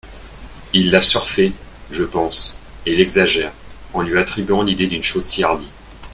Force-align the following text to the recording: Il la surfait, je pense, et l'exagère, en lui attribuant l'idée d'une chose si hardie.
Il 0.73 0.89
la 0.89 0.99
surfait, 0.99 1.51
je 1.91 2.03
pense, 2.03 2.57
et 2.87 2.95
l'exagère, 2.95 3.53
en 3.93 4.01
lui 4.01 4.17
attribuant 4.17 4.63
l'idée 4.63 4.87
d'une 4.87 5.03
chose 5.03 5.25
si 5.27 5.43
hardie. 5.43 5.71